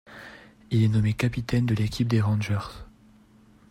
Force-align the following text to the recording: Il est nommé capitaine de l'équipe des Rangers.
Il 0.71 0.81
est 0.81 0.87
nommé 0.87 1.13
capitaine 1.13 1.67
de 1.67 1.75
l'équipe 1.75 2.07
des 2.07 2.21
Rangers. 2.21 2.87